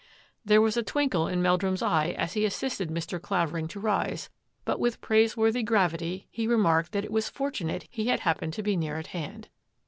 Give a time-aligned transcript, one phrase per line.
[0.43, 3.21] There was a twinkle in Meldrum's eye as he assisted Mr.
[3.21, 4.31] Clavering to rise,
[4.65, 8.63] but with praise worthy gravity he remarked that it was fortunate he had happened to
[8.63, 9.49] be near at hand.